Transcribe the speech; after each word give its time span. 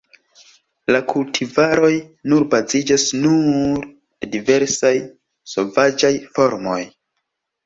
La 0.93 1.01
kultivaroj 1.11 1.91
nur 2.33 2.45
baziĝas 2.53 3.05
nur 3.27 3.85
de 4.23 4.31
diversaj 4.37 4.93
sovaĝaj 5.53 6.13
formoj. 6.39 6.81